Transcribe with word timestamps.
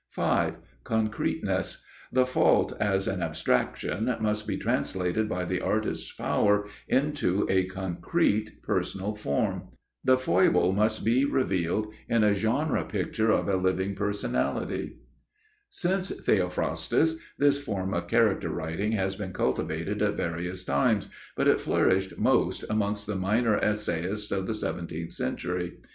5.—Concreteness: 0.17 1.85
The 2.11 2.25
fault 2.25 2.73
as 2.79 3.07
an 3.07 3.21
abstraction 3.21 4.05
must 4.19 4.47
be 4.47 4.57
translated 4.57 5.29
by 5.29 5.45
the 5.45 5.61
artist's 5.61 6.11
power 6.11 6.65
into 6.87 7.45
a 7.47 7.65
concrete 7.65 8.63
personal 8.63 9.13
form. 9.13 9.67
The 10.03 10.17
foible 10.17 10.71
must 10.71 11.05
be 11.05 11.23
revealed 11.23 11.93
in 12.09 12.23
a 12.23 12.33
genre 12.33 12.83
picture 12.83 13.29
of 13.29 13.47
a 13.47 13.57
living 13.57 13.93
personality. 13.93 14.95
[Sidenote: 15.69 15.97
Imitators 15.97 16.19
of 16.19 16.25
Theophrastus] 16.25 16.87
[Sidenote: 16.87 16.93
La 16.97 17.03
Bruyère] 17.03 17.05
Since 17.05 17.15
Theophrastus, 17.15 17.17
this 17.37 17.63
form 17.63 17.93
of 17.93 18.07
character 18.07 18.49
writing 18.49 18.91
has 18.93 19.15
been 19.15 19.33
cultivated 19.33 20.01
at 20.01 20.17
various 20.17 20.63
times, 20.63 21.09
but 21.37 21.47
it 21.47 21.61
flourished 21.61 22.17
most 22.17 22.63
amongst 22.71 23.05
the 23.05 23.15
minor 23.15 23.55
essayists 23.57 24.31
of 24.31 24.47
the 24.47 24.55
seventeenth 24.55 25.11
century. 25.13 25.73